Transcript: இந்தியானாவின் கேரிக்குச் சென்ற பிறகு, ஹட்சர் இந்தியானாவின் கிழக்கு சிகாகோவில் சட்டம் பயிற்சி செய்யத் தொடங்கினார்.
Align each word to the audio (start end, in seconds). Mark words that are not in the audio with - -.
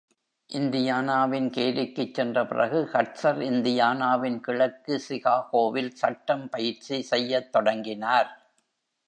இந்தியானாவின் 0.49 1.49
கேரிக்குச் 1.49 2.13
சென்ற 2.13 2.45
பிறகு, 2.45 2.89
ஹட்சர் 2.93 3.41
இந்தியானாவின் 3.49 4.39
கிழக்கு 4.39 4.99
சிகாகோவில் 4.99 5.93
சட்டம் 5.93 6.49
பயிற்சி 6.49 7.01
செய்யத் 7.01 7.51
தொடங்கினார். 7.51 8.31